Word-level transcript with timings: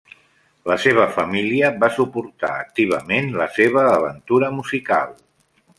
La 0.69 0.77
seva 0.85 1.03
família 1.17 1.69
va 1.83 1.91
suportar 1.97 2.51
activament 2.65 3.31
la 3.43 3.49
seva 3.61 3.87
aventura 3.93 4.53
musical. 4.59 5.19